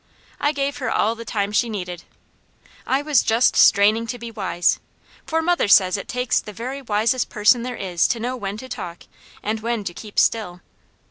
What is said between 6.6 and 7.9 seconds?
wisest person there